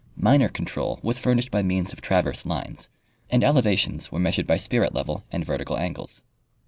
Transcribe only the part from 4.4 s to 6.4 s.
by spirit level and vertical angles.